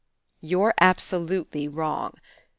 "You're 0.39 0.73
absolutely 0.79 1.67
wrong! 1.67 2.15